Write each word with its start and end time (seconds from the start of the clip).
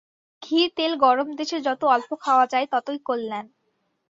ঘি 0.41 0.59
তেল 0.77 0.93
গরম 0.97 1.27
দেশে 1.35 1.57
যত 1.61 1.81
অল্প 1.87 2.09
খাওয়া 2.23 2.45
যায়, 2.45 2.67
ততই 2.71 2.99
কল্যাণ। 3.05 3.45